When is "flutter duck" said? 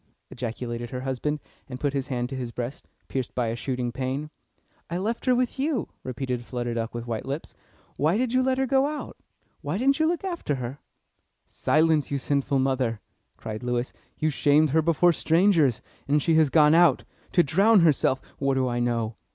6.43-6.95